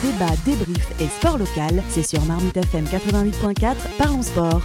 [0.00, 4.62] Débat, débrief et sport local, c'est sur Marmite FM 88.4, parlons sport.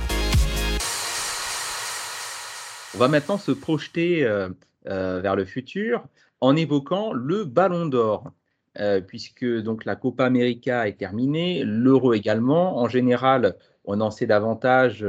[2.94, 4.50] On va maintenant se projeter euh,
[4.86, 6.06] euh, vers le futur
[6.40, 8.32] en évoquant le Ballon d'Or.
[8.80, 12.78] Euh, puisque donc la Copa América est terminée, l'Euro également.
[12.78, 15.04] En général, on en sait davantage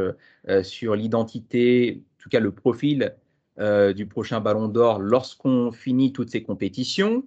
[0.62, 3.14] sur l'identité, en tout cas le profil
[3.94, 7.24] du prochain Ballon d'Or lorsqu'on finit toutes ces compétitions.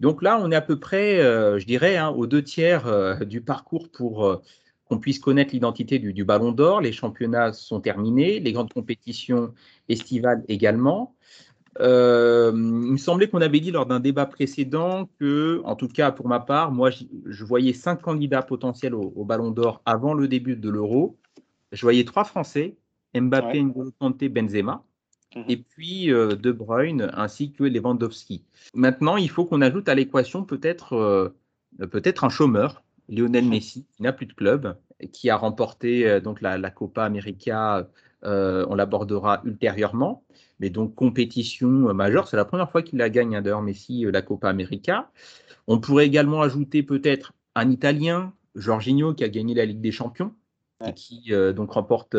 [0.00, 3.88] Donc là, on est à peu près, je dirais, hein, aux deux tiers du parcours
[3.90, 4.40] pour
[4.88, 6.80] qu'on puisse connaître l'identité du, Ballon d'Or.
[6.80, 9.52] Les championnats sont terminés, les grandes compétitions
[9.88, 11.14] estivales également.
[11.80, 16.10] Euh, il me semblait qu'on avait dit lors d'un débat précédent que, en tout cas
[16.10, 20.56] pour ma part, moi je voyais cinq candidats potentiels au, Ballon d'Or avant le début
[20.56, 21.18] de l'Euro.
[21.70, 22.76] Je voyais trois Français,
[23.14, 24.82] Mbappé, N'Golo Kanté, Benzema,
[25.34, 25.44] mhm.
[25.48, 28.44] et puis euh, De Bruyne ainsi que Lewandowski.
[28.74, 31.34] Maintenant, il faut qu'on ajoute à l'équation peut-être euh,
[31.86, 34.76] peut-être un chômeur, Lionel Messi, qui n'a plus de club,
[35.12, 37.88] qui a remporté donc la, la Copa América.
[38.22, 40.24] on l'abordera ultérieurement
[40.60, 42.28] mais donc compétition euh, majeure.
[42.28, 45.10] C'est la première fois qu'il la gagne, hein, d'ailleurs, Messi, euh, la Copa América.
[45.66, 50.34] On pourrait également ajouter peut-être un Italien, Jorginho, qui a gagné la Ligue des Champions
[50.86, 52.16] et qui euh, donc remporte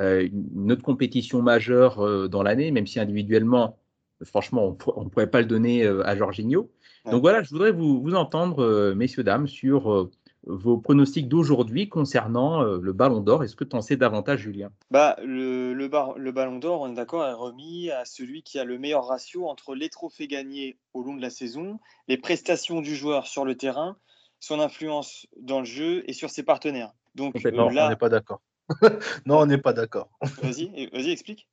[0.00, 3.76] une autre compétition majeure dans l'année, même si individuellement,
[4.24, 6.70] franchement, on ne pourrait pas le donner à Jorginho.
[7.04, 10.08] Donc voilà, je voudrais vous, vous entendre, messieurs, dames, sur
[10.44, 13.44] vos pronostics d'aujourd'hui concernant euh, le Ballon d'Or.
[13.44, 14.70] Est-ce que tu en sais davantage, Julien?
[14.90, 18.64] Bah, le, le, le, Ballon d'Or, on est d'accord, est remis à celui qui a
[18.64, 22.96] le meilleur ratio entre les trophées gagnés au long de la saison, les prestations du
[22.96, 23.96] joueur sur le terrain,
[24.38, 26.92] son influence dans le jeu et sur ses partenaires.
[27.14, 28.40] Donc euh, non, on n'est pas d'accord.
[29.26, 30.10] non, on n'est pas d'accord.
[30.42, 31.48] vas-y, vas-y, explique.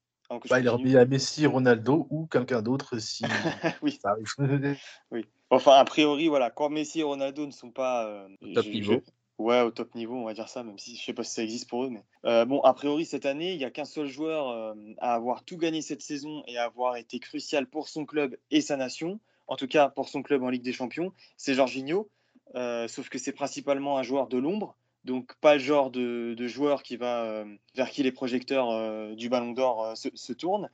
[0.49, 3.23] Bah, il est remis à Messi, Ronaldo ou quelqu'un d'autre si
[3.81, 3.97] oui.
[4.01, 4.27] ça arrive.
[5.11, 5.25] oui.
[5.49, 9.01] Enfin, a priori, voilà, quand Messi et Ronaldo ne sont pas euh, au top niveau.
[9.37, 11.43] Ouais, au top niveau, on va dire ça, même si je sais pas si ça
[11.43, 11.89] existe pour eux.
[11.89, 15.13] Mais euh, bon, a priori, cette année, il n'y a qu'un seul joueur euh, à
[15.13, 18.75] avoir tout gagné cette saison et à avoir été crucial pour son club et sa
[18.75, 22.09] nation, en tout cas pour son club en Ligue des Champions, c'est Jorginho.
[22.55, 24.75] sauf que c'est principalement un joueur de l'ombre,
[25.07, 27.45] donc pas le genre de, joueur qui va
[27.75, 30.69] vers qui les projecteurs du Ballon d'Or se, se, tournent.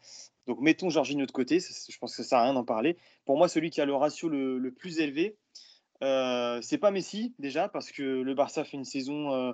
[0.47, 2.97] Donc mettons Jorginho de côté, je pense que ça sert à rien d'en parler.
[3.25, 5.37] Pour moi, celui qui a le ratio le, plus élevé,
[6.03, 9.53] euh, c'est pas Messi déjà parce que le Barça fait une saison euh,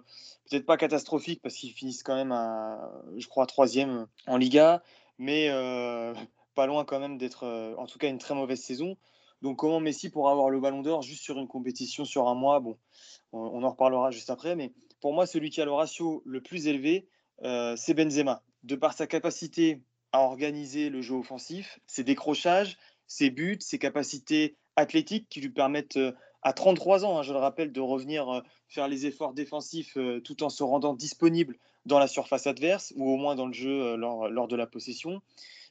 [0.49, 4.81] peut-être pas catastrophique parce qu'ils finissent quand même à, je crois, troisième en Liga,
[5.19, 6.13] mais euh,
[6.55, 7.45] pas loin quand même d'être,
[7.77, 8.97] en tout cas, une très mauvaise saison.
[9.41, 12.59] Donc comment Messi pourra avoir le Ballon d'Or juste sur une compétition sur un mois?
[12.59, 12.77] Bon,
[13.31, 16.67] on, en reparlera juste après, mais pour moi, celui qui a le ratio le plus
[16.67, 17.07] élevé,
[17.77, 18.43] c'est Benzema.
[18.63, 24.55] De par sa capacité à organiser le jeu offensif, ses décrochages, ses buts, ses capacités
[24.75, 28.41] athlétiques qui lui permettent euh, à 33 ans, hein, je le rappelle, de revenir euh,
[28.67, 33.09] faire les efforts défensifs euh, tout en se rendant disponible dans la surface adverse ou
[33.09, 35.21] au moins dans le jeu lors, de la possession.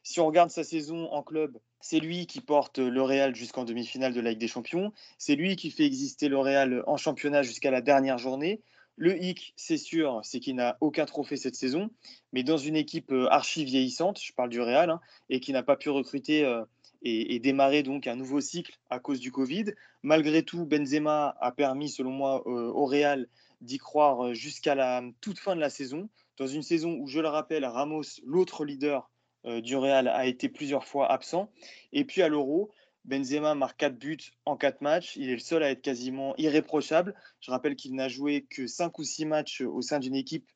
[0.02, 4.12] Si on regarde sa saison en club, c'est lui qui porte le Real jusqu'en demi-finale
[4.12, 4.92] de la Ligue des Champions.
[5.16, 8.60] C'est lui qui fait exister le Real en championnat jusqu'à la dernière journée.
[8.96, 11.88] Le hic, c'est sûr, c'est qu'il n'a aucun trophée cette saison,
[12.32, 15.62] mais dans une équipe euh, archi vieillissante, je parle du Real, hein, et qui n'a
[15.62, 16.64] pas pu recruter euh,
[17.02, 19.66] et, démarrer donc un nouveau cycle à cause du Covid.
[20.02, 23.28] Malgré tout, Benzema a permis, selon moi, euh, au Real
[23.60, 27.28] d'y croire jusqu'à la toute fin de la saison, dans une saison où, je le
[27.28, 29.08] rappelle, Ramos, l'autre leader
[29.44, 31.50] du Real, a été plusieurs fois absent.
[31.92, 32.70] Et puis à l'Euro,
[33.04, 35.16] Benzema marque 4 buts en 4 matchs.
[35.16, 37.14] Il est le seul à être quasiment irréprochable.
[37.40, 40.50] Je rappelle qu'il n'a joué que 5 ou 6 matchs au sein d'une équipe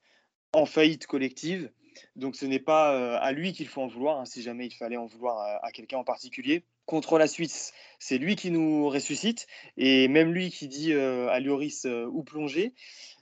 [0.52, 1.70] en faillite collective.
[2.16, 4.74] Donc ce n'est pas euh, à lui qu'il faut en vouloir, hein, si jamais il
[4.74, 6.64] fallait en vouloir à, quelqu'un en particulier.
[6.86, 11.40] Contre la Suisse, c'est lui qui nous ressuscite et même lui qui dit euh, à
[11.40, 12.74] Lloris euh, où plonger.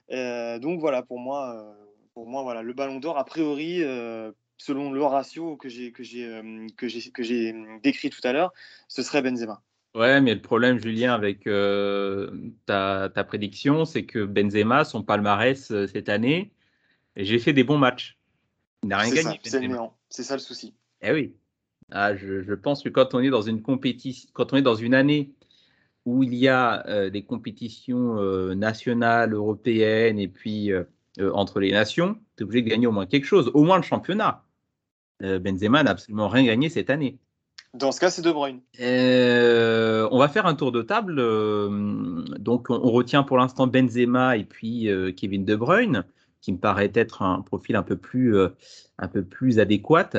[0.09, 1.75] donc voilà, pour moi,
[2.13, 3.81] pour moi voilà, le ballon d'or, a priori,
[4.61, 8.31] selon le ratio que j'ai que j'ai euh, que j'ai que j'ai décrit tout à
[8.31, 8.53] l'heure,
[8.87, 9.61] ce serait Benzema.
[9.95, 12.31] Ouais, mais le problème, Julien, avec euh,
[12.65, 16.53] ta, ta, prédiction, c'est que Benzema, son palmarès euh, cette année,
[17.17, 18.17] j'ai fait des bons matchs.
[18.83, 19.39] Il n'a rien gagné.
[20.09, 20.73] C'est ça le souci.
[21.01, 21.35] Eh oui.
[21.91, 24.75] Ah, je, je, pense que quand on est dans une compétition, quand on est dans
[24.75, 25.33] une année
[26.05, 28.15] où il y a des compétitions
[28.55, 30.71] nationales, européennes et puis
[31.19, 33.83] entre les nations, tu es obligé de gagner au moins quelque chose, au moins le
[33.83, 34.43] championnat.
[35.23, 37.17] Euh, Benzema n'a absolument rien gagné cette année.
[37.73, 38.59] Dans ce cas, c'est De Bruyne.
[38.81, 41.17] Euh, on va faire un tour de table.
[41.19, 46.03] Euh, donc, on, retient pour l'instant Benzema et puis Kevin De Bruyne,
[46.41, 48.35] qui me paraît être un profil un peu plus,
[48.97, 50.09] un peu plus adéquat.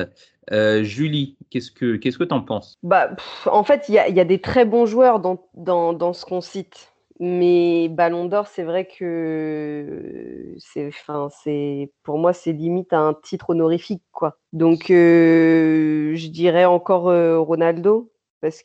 [0.81, 2.79] Julie, qu'est-ce que qu'est-ce que en penses?
[2.81, 3.11] Bah,
[3.45, 6.92] en fait, il y, a des très bons joueurs dans, dans, dans ce qu'on cite.
[7.19, 13.51] Mais Ballon d'Or, c'est vrai que c'est, enfin, c'est, pour moi, c'est limite un titre
[13.51, 14.39] honorifique, quoi.
[14.51, 18.11] Donc, euh, je dirais encore euh, Ronaldo,
[18.41, 18.63] parce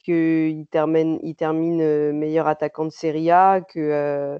[0.71, 4.39] termine, il termine euh, meilleur attaquant de Serie A, que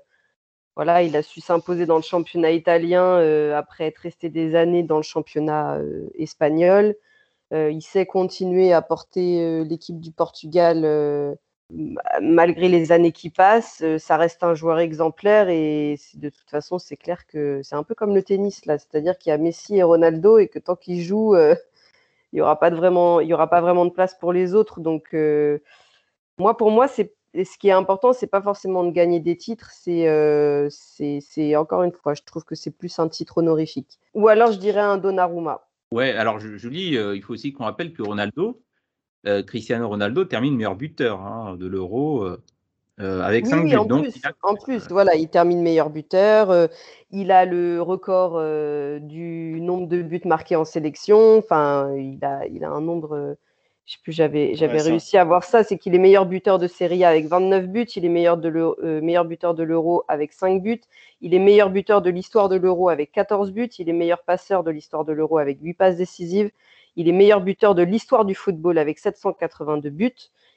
[0.77, 3.19] voilà, il a su s'imposer dans le championnat italien
[3.53, 5.79] après être resté des années dans le championnat
[6.15, 6.95] espagnol.
[7.53, 11.37] il sait continuer à porter l'équipe du Portugal
[11.71, 16.79] malgré les années qui passent, euh, ça reste un joueur exemplaire et de toute façon,
[16.79, 19.77] c'est clair que c'est un peu comme le tennis là, c'est-à-dire qu'il y a Messi
[19.77, 21.55] et Ronaldo et que tant qu'ils jouent, euh,
[22.33, 24.81] il n'y aura pas vraiment, y aura pas vraiment de place pour les autres.
[24.81, 25.59] Donc euh,
[26.39, 29.71] moi, pour moi, c'est ce qui est important, c'est pas forcément de gagner des titres,
[29.73, 33.99] c'est c'est encore une fois, je trouve que c'est plus un titre honorifique.
[34.15, 35.69] Ou alors, je dirais un Donnarumma.
[35.93, 38.63] Ouais, alors Julie, il faut aussi qu'on rappelle que Ronaldo,
[39.27, 42.41] euh, Cristiano Ronaldo termine meilleur buteur hein, de l'Euro euh,
[43.01, 43.77] euh, avec 5 buts.
[43.77, 46.69] En plus, en plus, voilà, il termine meilleur buteur.
[47.11, 48.41] il a le record
[49.01, 51.39] du nombre de buts marqués en sélection.
[51.39, 53.37] Enfin, il a, il a un nombre.
[53.87, 55.63] je sais plus, j'avais, j'avais réussi à voir ça.
[55.63, 57.87] C'est qu'il est meilleur buteur de Serie A avec 29 buts.
[57.95, 60.81] Il est meilleur, de meilleur buteur de l'Euro avec 5 buts.
[61.21, 63.71] Il est meilleur buteur de l'histoire de l'Euro avec 14 buts.
[63.79, 66.51] Il est meilleur passeur de l'histoire de l'Euro avec 8 passes décisives.
[66.99, 70.13] Il est meilleur buteur de l'histoire du football avec 782 buts.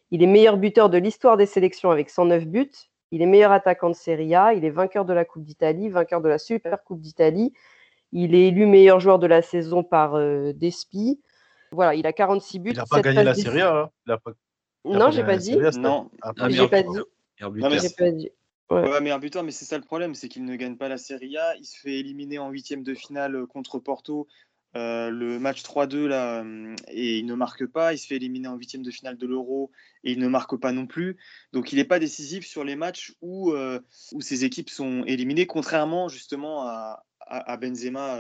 [0.09, 2.71] Il est meilleur buteur de l'histoire des sélections avec 109 buts.
[3.11, 4.55] Il est meilleur attaquant de Serie A.
[4.55, 7.53] Il est vainqueur de la Coupe d'Italie, vainqueur de la Super Coupe d'Italie.
[8.11, 11.21] Il est élu meilleur joueur de la saison par euh, Despi.
[11.71, 12.71] Voilà, il a 46 buts.
[12.71, 13.91] Il n'a pas gagné la Serie A.
[14.07, 14.17] Hein.
[14.83, 15.55] non, j'ai pas dit.
[15.77, 16.09] Non,
[16.49, 16.99] j'ai pas dit.
[17.37, 18.31] J'ai pas dit.
[18.71, 18.99] Ouais.
[18.99, 21.55] meilleur buteur, mais c'est ça le problème, c'est qu'il ne gagne pas la Serie A.
[21.57, 24.27] Il se fait éliminer en huitième de finale euh, contre Porto
[24.77, 28.47] euh, le match 3-2 là euh, et il ne marque pas, il se fait éliminer
[28.47, 29.69] en huitième de finale de l'Euro
[30.06, 31.18] et il ne marque pas non plus.
[31.51, 33.81] Donc il n'est pas décisif sur les matchs où, euh,
[34.13, 38.18] où ses équipes sont éliminées, contrairement justement à, à, Benzema.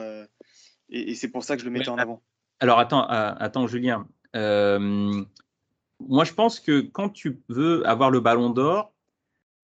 [0.89, 2.21] et, c'est pour ça que je le mettais en avant.
[2.59, 4.05] Alors attends, attends Julien.
[4.33, 8.93] moi je pense que quand tu veux avoir le ballon d'or,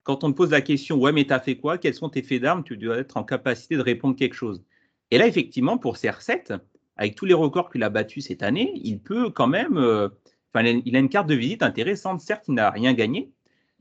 [0.04, 1.78] quand on te pose la question, ouais mais t'as fait quoi?
[1.78, 2.64] Quels sont tes faits d'armes?
[2.64, 4.64] Tu dois être en capacité de répondre quelque chose.
[5.12, 6.60] Et là, effectivement, pour CR7,
[6.98, 9.78] avec tous les records qu'il a battus cette année, il peut quand même.
[9.78, 10.10] Euh,
[10.56, 12.20] il a une carte de visite intéressante.
[12.20, 13.32] Certes, il n'a rien gagné,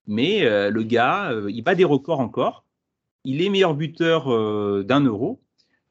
[0.06, 2.64] mais euh, le gars, euh, il bat des records encore.
[3.24, 4.26] Il est meilleur buteur
[4.84, 5.40] d'un euro.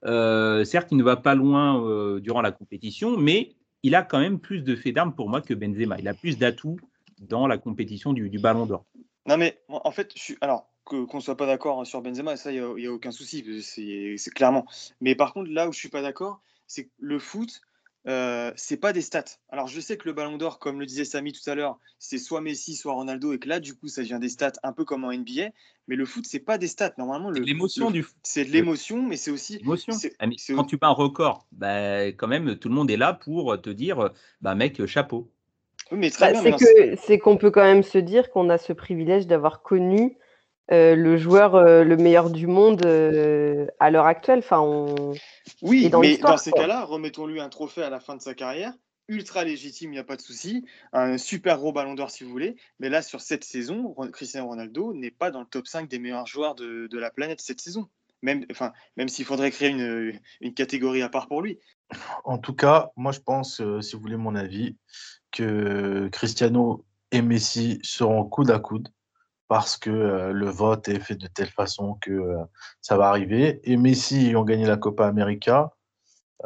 [0.03, 4.61] certes, il ne va pas loin durant la compétition, mais il a quand même plus
[4.61, 5.97] de faits d'armes pour moi que Benzema.
[5.99, 6.79] Il a plus d'atouts
[7.19, 8.85] dans la compétition du, Ballon d'Or.
[9.27, 10.37] Non, mais en fait, je suis.
[10.39, 14.33] Alors, qu'on ne soit pas d'accord sur Benzema, ça, il n'y a, aucun souci, c'est
[14.33, 14.65] clairement.
[15.01, 17.61] Mais par contre, là où je ne suis pas d'accord, c'est que le foot,
[18.07, 19.23] euh, c'est pas des stats.
[19.49, 22.19] Alors je sais que le Ballon d'Or, comme le disait Samy tout à l'heure, c'est
[22.19, 24.85] soit Messi, soit Ronaldo, et que là, du coup, ça devient des stats un peu
[24.85, 25.49] comme en NBA.
[25.87, 26.93] Mais le foot, c'est pas des stats.
[26.97, 28.15] Normalement, l'émotion du foot.
[28.23, 29.57] C'est de l'émotion, mais c'est aussi.
[29.57, 29.93] L'émotion.
[30.19, 33.59] Ah, quand tu pas un record, bah, quand même, tout le monde est là pour
[33.59, 35.31] te dire, bah mec, chapeau.
[35.91, 36.57] Oui, mais très bah,
[36.97, 40.17] C'est qu'on peut quand même se dire qu'on a ce privilège d'avoir connu
[40.71, 44.39] euh, le joueur euh, le meilleur du monde euh, à l'heure actuelle.
[44.39, 44.61] Enfin,
[45.61, 48.73] Oui, mais dans ces cas-là, remettons-lui un trophée à la fin de sa carrière,
[49.07, 52.31] ultra légitime, il n'y a pas de souci, un super gros ballon d'or si vous
[52.31, 52.55] voulez.
[52.79, 56.25] Mais là, sur cette saison, Cristiano Ronaldo n'est pas dans le top 5 des meilleurs
[56.25, 57.87] joueurs de, la planète cette saison.
[58.23, 61.59] Même, enfin, même s'il faudrait créer une, une, catégorie à part pour lui.
[62.23, 64.77] En tout cas, moi je pense, si vous voulez mon avis,
[65.31, 68.89] que Cristiano et Messi seront coude à coude
[69.47, 72.43] parce que euh, le vote est fait de telle façon que euh,
[72.81, 73.59] ça va arriver.
[73.63, 75.71] Et Messi ayant gagné la Copa América,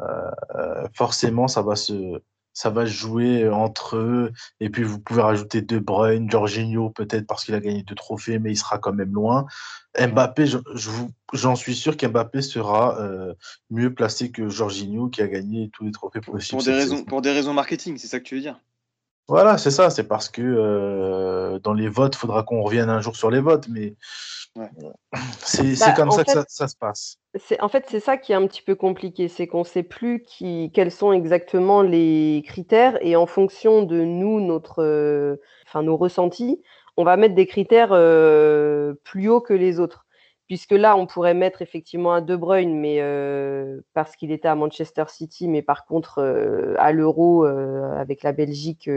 [0.00, 2.20] euh, forcément, ça va se
[2.52, 4.32] ça va jouer entre eux.
[4.58, 8.40] Et puis, vous pouvez rajouter De Bruyne, Jorginho, peut-être parce qu'il a gagné deux trophées,
[8.40, 9.46] mais il sera quand même loin.
[9.98, 10.46] Mbappé,
[11.32, 12.98] j'en suis sûr qu'Mbappé sera
[13.70, 16.58] mieux placé que Jorginho, qui a gagné tous les trophées possibles.
[16.58, 18.58] Pour des, raisons, pour des raisons marketing, c'est ça que tu veux dire?
[19.30, 19.90] Voilà, c'est ça.
[19.90, 23.38] C'est parce que euh, dans les votes, il faudra qu'on revienne un jour sur les
[23.38, 23.94] votes, mais
[25.38, 27.16] c'est bah, comme ça que ça, se passe.
[27.60, 30.24] En fait, c'est ça qui est un petit peu compliqué, c'est qu'on ne sait plus
[30.24, 35.96] qui, quels sont exactement les critères et en fonction de nous, notre, euh, enfin, nos
[35.96, 36.60] ressentis,
[36.96, 40.06] on va mettre des critères euh, plus hauts que les autres
[40.50, 44.56] puisque là, on pourrait mettre effectivement un De Bruyne, mais euh, parce qu'il était à
[44.56, 48.90] Manchester City, mais par contre, euh, à l'Euro, euh, avec la Belgique,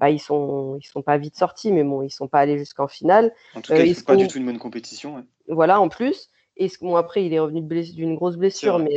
[0.00, 2.88] bah, ils sont, ils sont pas vite sortis, mais bon, ils sont pas allés jusqu'en
[2.88, 3.32] finale.
[3.54, 5.24] En tout cas, ils pas du tout une bonne compétition.
[5.46, 6.30] Voilà, en plus.
[6.56, 8.96] Et bon, après, il est revenu d'une grosse blessure, mais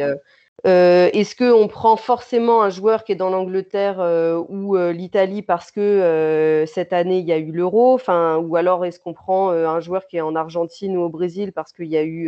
[0.67, 5.41] Euh, est-ce qu'on prend forcément un joueur qui est dans l'Angleterre euh, ou euh, l'Italie
[5.41, 9.49] parce que cette année il y a eu l'Euro, enfin, ou alors est-ce qu'on prend
[9.49, 12.25] un joueur qui est en Argentine ou au Brésil parce qu'il y a eu,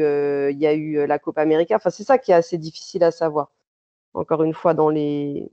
[0.52, 1.76] il y a eu la Copa América?
[1.76, 3.52] Enfin, c'est ça qui est assez difficile à savoir.
[4.16, 5.50] Encore une fois, dans les,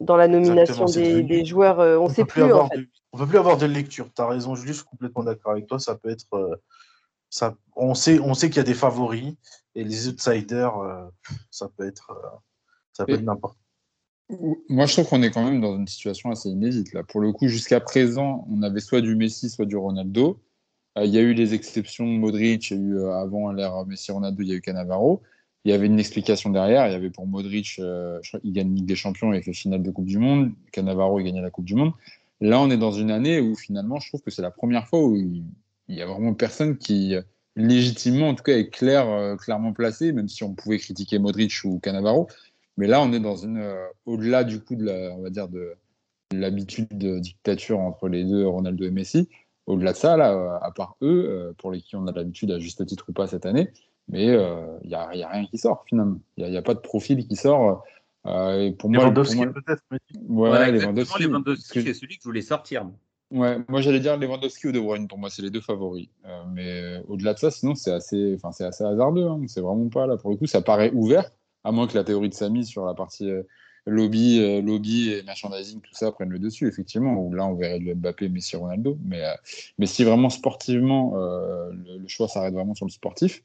[0.00, 2.42] dans la nomination des, joueurs, on ne sait plus.
[2.52, 2.80] en fait.
[3.12, 4.08] on ne peut plus avoir de lecture.
[4.14, 5.78] Tu as raison, Julie, je suis complètement d'accord avec toi.
[5.78, 6.26] Ça peut être,
[7.30, 9.34] ça, on sait, on sait qu'il y a des favoris
[9.74, 11.06] et les outsiders, euh,
[11.50, 12.36] ça peut être, euh,
[12.92, 13.56] ça peut être n'importe.
[14.68, 16.92] Moi, je trouve qu'on est quand même dans une situation assez inédite.
[16.92, 17.02] Là.
[17.02, 20.40] Pour le coup, jusqu'à présent, on avait soit du Messi, soit du Ronaldo.
[20.98, 24.42] Euh, il y a eu les exceptions Modric, il y a eu avant l'ère Messi-Ronaldo,
[24.42, 25.22] il y a eu Cannavaro.
[25.64, 26.86] Il y avait une explication derrière.
[26.88, 30.06] Il y avait pour Modric, il gagne Ligue des Champions avec les finales de Coupe
[30.06, 30.52] du Monde.
[30.72, 31.92] Cannavaro, il gagnait la Coupe du Monde.
[32.40, 35.02] Là, on est dans une année où finalement, je trouve que c'est la première fois
[35.02, 35.44] où il
[35.96, 37.16] n'y a vraiment personne qui,
[37.58, 41.52] légitimement, en tout cas, est clair, euh, clairement placé, même si on pouvait critiquer Modric
[41.64, 42.28] ou Cannavaro.
[42.76, 45.48] Mais là, on est dans une, euh, au-delà du coup de la, on va dire
[45.48, 45.74] de,
[46.32, 49.28] l'habitude de dictature entre les deux, Ronaldo et Messi.
[49.66, 52.58] Au-delà de ça, là, euh, à part eux, pour les qui on a l'habitude, à
[52.58, 53.70] juste titre ou pas cette année,
[54.08, 56.20] mais il n'y a, y a, rien qui sort finalement.
[56.36, 57.84] Il n'y a, pas de profil qui sort.
[58.26, 59.82] et pour moi, Lewandowski peut-être.
[60.28, 61.24] Ouais, ouais Lewandowski.
[61.24, 62.86] Lewandowski c'est celui que je voulais sortir.
[63.30, 65.06] Ouais, moi j'allais dire Lewandowski ou De Bruyne.
[65.06, 66.08] Pour moi, c'est les deux favoris.
[66.24, 69.26] Euh, mais euh, au-delà de ça, sinon c'est assez, enfin c'est assez hasardeux.
[69.26, 69.40] Hein.
[69.48, 70.46] C'est vraiment pas là pour le coup.
[70.46, 71.30] Ça paraît ouvert,
[71.62, 73.42] à moins que la théorie de Samy sur la partie euh,
[73.84, 76.68] lobby, lobby et merchandising, tout ça prenne le dessus.
[76.68, 78.98] Effectivement, où là on verrait le Mbappé, Messi, Ronaldo.
[79.04, 79.22] Mais
[79.78, 83.42] mais si vraiment sportivement le, le, choix s'arrête vraiment sur le sportif,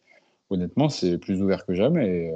[0.50, 2.08] honnêtement, c'est plus ouvert que jamais.
[2.08, 2.34] Et,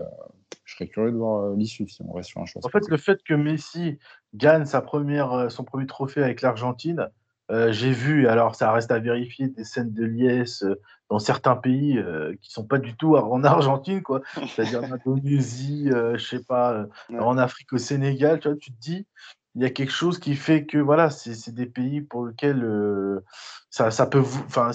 [0.64, 2.62] je serais curieux de voir l'issue si on reste sur un choix.
[2.66, 4.00] En fait, le fait que Messi
[4.34, 7.10] gagne sa première, son premier trophée avec l'Argentine
[7.50, 10.76] euh, j'ai vu, alors ça reste à vérifier, des scènes de liesse euh,
[11.10, 14.22] dans certains pays euh, qui sont pas du tout en Argentine, quoi.
[14.56, 16.86] C'est-à-dire en Indonésie, je sais pas,
[17.18, 19.08] en Afrique, au Sénégal, tu vois, tu te dis,
[19.56, 23.22] il y a quelque chose qui fait que, voilà, c'est des pays pour lesquels
[23.70, 24.72] ça, ça, peut, enfin,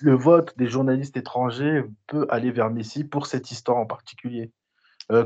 [0.00, 4.52] le vote des journalistes étrangers peut aller vers Messi pour cette histoire en particulier.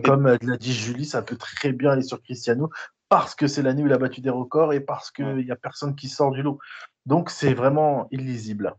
[0.05, 2.71] comme l'a dit Julie, ça peut très bien aller sur Cristiano
[3.09, 5.57] parce que c'est l'année où il a battu des records et parce qu'il n'y a
[5.57, 6.59] personne qui sort du lot.
[7.05, 8.75] Donc c'est vraiment illisible.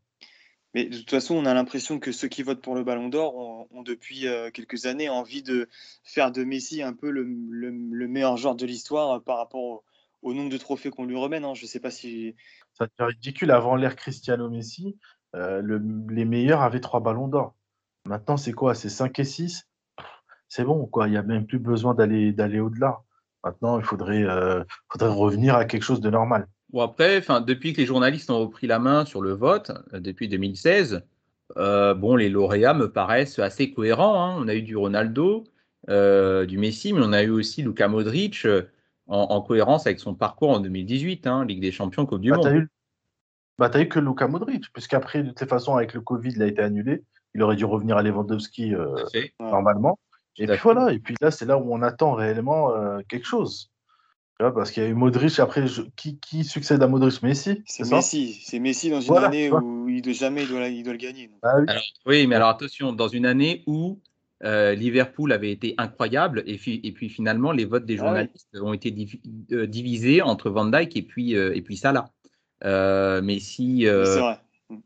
[0.74, 3.36] Mais de toute façon, on a l'impression que ceux qui votent pour le Ballon d'Or
[3.72, 5.70] ont, depuis euh, quelques années envie de
[6.04, 9.84] faire de Messi un peu le, meilleur joueur de l'histoire par rapport
[10.22, 11.40] au, nombre de trophées qu'on lui remet.
[11.56, 12.36] Je ne sais pas si.
[12.74, 13.52] Ça devient ridicule.
[13.52, 14.98] Avant l'ère Cristiano Messi,
[15.36, 15.80] euh,
[16.10, 17.56] les meilleurs avaient trois Ballons d'Or.
[18.06, 18.76] Maintenant, c'est quoi?
[18.76, 19.68] C'est 5 et 6
[20.48, 21.08] C'est bon, quoi.
[21.08, 23.00] Il n'y a même plus besoin d'aller au-delà.
[23.44, 26.48] Maintenant, il faudrait, euh, faudrait revenir à quelque chose de normal.
[26.72, 30.27] Bon, après, depuis que les journalistes ont repris la main sur le vote, euh, depuis
[30.27, 31.03] 2016,
[31.56, 34.22] euh, bon, les lauréats me paraissent assez cohérents.
[34.22, 34.36] Hein.
[34.39, 35.46] On a eu du Ronaldo,
[35.88, 38.46] du Messi, mais on a eu aussi Luka Modric
[39.08, 42.48] en, cohérence avec son parcours en 2018, hein, Ligue des Champions, Coupe du bah, Monde.
[42.48, 42.70] eu,
[43.58, 46.48] bah, as eu que Luka Modric, puisqu'après, de toute façon, avec le Covid, il a
[46.48, 47.03] été annulé.
[47.34, 48.74] Il aurait dû revenir à Lewandowski
[49.39, 49.98] normalement.
[50.38, 53.72] Et puis voilà, et puis là, c'est là où on attend réellement euh, quelque chose.
[54.39, 55.65] Parce qu'il y a eu Modric, après,
[55.96, 57.24] qui, qui, succède à Modric?
[57.24, 58.39] Messi C'est Messi.
[58.46, 61.32] C'est Messi dans une année où il doit, jamais il doit, il doit le gagner.
[61.41, 61.56] Ah
[62.06, 62.27] oui.
[62.27, 64.00] mais alors attention, dans une année où
[64.44, 68.56] euh, Liverpool avait été incroyable, et puis, et puis finalement, les votes des ah journalistes
[68.62, 68.94] ont été
[69.53, 72.12] euh, divisés entre Van Dyke et puis, et puis Salah.
[72.63, 73.86] mais si.
[73.86, 74.39] c'est vrai.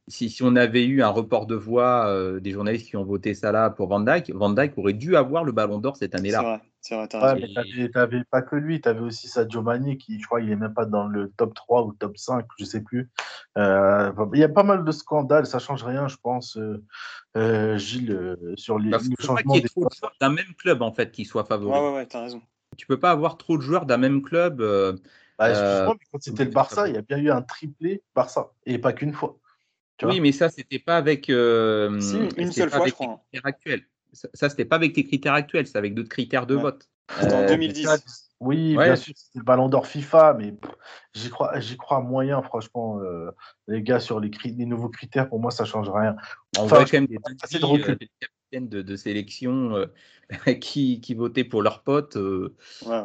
[0.08, 3.34] Si, si, on avait eu un report de voix euh, des journalistes qui ont voté
[3.34, 6.62] ça là pour Van Dyke, Van Dyke aurait dû avoir le ballon d'or cette année-là.
[6.82, 7.34] C'est vrai, c'est vrai.
[7.34, 10.52] Ouais, mais t'avais pas que lui, tu avais aussi Sadio Mane qui, je crois, il
[10.52, 13.10] est même pas dans le top 3 ou top 5, je sais plus.
[13.58, 16.58] Euh, il y a pas mal de scandales, ça change rien, je pense,
[17.36, 20.92] euh, Gilles, sur les, Parce le changement des trop de joueurs d'un même club en
[20.92, 21.72] fait qui soit favori.
[21.72, 22.42] Ouais, ouais, ouais, t'as raison.
[22.78, 24.62] Tu peux pas avoir trop de joueurs d'un même club.
[25.40, 28.52] Bah, excuse-moi, mais quand c'était le Barça, il y a bien eu un triplé Barça,
[28.68, 29.40] et pas qu'une fois.
[30.04, 31.30] Oui, mais ça, c'était pas avec.
[31.30, 32.00] Euh,
[32.38, 33.08] une seule fois, je crois.
[33.08, 33.20] Hein.
[33.32, 33.82] Critères actuels.
[34.34, 36.90] Ça, c'était pas avec tes critères actuels, c'est avec d'autres critères de vote.
[37.20, 37.88] C'était en 2010.
[37.88, 37.98] Euh,
[38.42, 40.56] oui, bien sûr, c'était le ballon d'or FIFA, mais
[41.14, 43.00] j'y crois, j'y crois moyen, franchement.
[43.02, 43.32] Euh,
[43.68, 46.16] les gars, sur les, les, nouveaux critères, pour moi, ça change rien.
[46.58, 49.88] On voit quand même des, de des capitaines de, sélection
[50.60, 52.18] qui, qui, votaient pour leurs potes.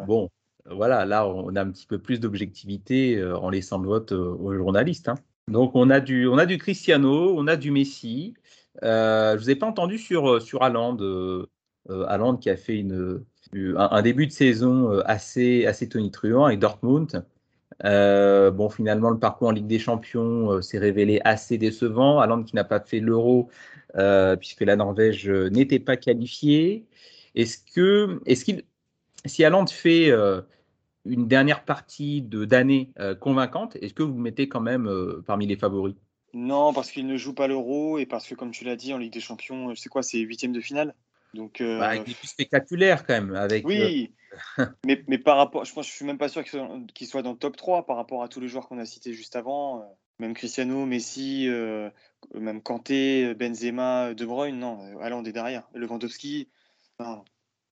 [0.06, 0.30] Bon,
[0.68, 5.08] voilà, là, on a un petit peu plus d'objectivité en laissant le vote aux journalistes.
[5.08, 5.16] Hein.
[5.48, 8.34] Donc on a du, on a du Cristiano, on a du Messi.
[8.82, 11.46] Euh, je vous ai pas entendu sur euh, sur Haaland, euh,
[11.88, 13.24] euh qui a fait une,
[13.76, 17.24] un, début de saison assez assez tonitruant avec Dortmund.
[17.82, 22.18] bon, finalement, le parcours en Ligue des Champions s'est révélé assez décevant.
[22.18, 23.48] Haaland qui n'a pas fait l'Euro
[24.40, 26.86] puisque la Norvège n'était pas qualifiée.
[27.36, 28.64] Est-ce que est-ce qu'il
[29.26, 30.10] si Haaland fait
[31.06, 34.90] une dernière partie d'année convaincante, est-ce que vous le mettez quand même
[35.26, 35.94] parmi les favoris?
[36.34, 38.98] Non, parce qu'il ne joue pas l'Euro et parce que, comme tu l'as dit, en
[38.98, 40.94] Ligue des Champions, c'est quoi C'est huitième de finale?
[41.34, 43.34] Donc, bah, il est plus spectaculaire quand même.
[43.34, 44.14] Avec, oui,
[44.86, 47.32] mais, mais, par rapport, je pense, je suis même pas sûr qu'il soit, soit, dans
[47.32, 49.84] le top 3 par rapport à tous les joueurs qu'on a cités juste avant.
[50.18, 51.48] Même Cristiano, Messi,
[52.34, 55.68] même Kanté, Benzema, De Bruyne, non, Haaland est derrière.
[55.74, 56.48] Lewandowski,
[56.98, 57.24] non.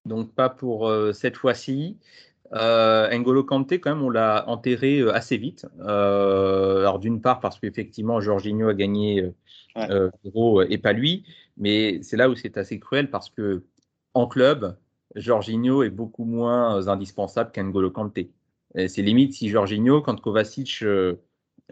[0.05, 1.99] Donc pas pour cette fois-ci.
[2.53, 5.67] Euh, N'Golo Kanté, quand même, on l'a enterré assez vite.
[5.81, 9.33] alors d'une part parce qu'effectivement, Jorginho a gagné
[9.77, 10.67] ouais.
[10.71, 11.25] et pas lui.
[11.57, 13.65] Mais c'est là où c'est assez cruel parce que
[14.15, 14.77] en club,
[15.15, 18.31] Jorginho est beaucoup moins indispensable qu'N'Golo Kanté.
[18.75, 20.83] C'est limite si Jorginho, quand Kovacic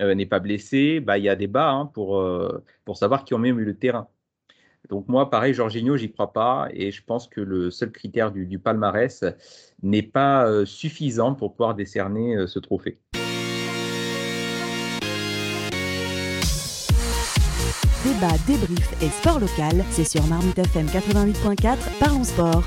[0.01, 3.35] euh, n'est pas blessé, bah, il y a débat hein, pour, euh, pour savoir qui
[3.35, 4.09] en met au milieu de terrain.
[4.89, 8.59] Donc moi, pareil, Jorginho, j'y crois pas, et je pense que le seul critère du,
[8.59, 9.25] palmarès
[9.83, 12.99] n'est pas euh, suffisant pour pouvoir décerner ce trophée.
[18.05, 22.65] Débat, débrief et sport local, c'est sur Marmite FM 88.4, parlons sport.